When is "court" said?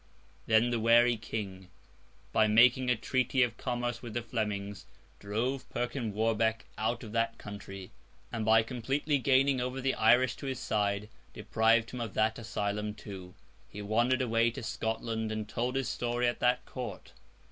16.65-17.11